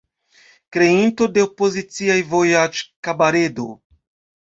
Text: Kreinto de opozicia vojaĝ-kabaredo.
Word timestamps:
Kreinto 0.77 1.27
de 1.35 1.45
opozicia 1.49 2.19
vojaĝ-kabaredo. 2.35 3.73